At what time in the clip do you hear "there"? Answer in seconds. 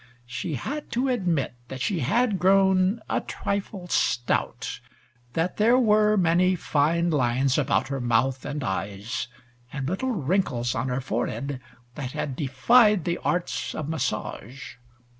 5.57-5.77